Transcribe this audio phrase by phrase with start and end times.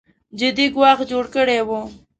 [0.39, 1.69] جدي ګواښ جوړ کړی و